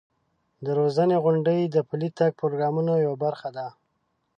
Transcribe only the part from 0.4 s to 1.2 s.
د روزنې